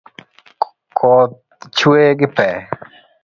[0.97, 1.35] Koth
[1.77, 2.57] chwe gi pee.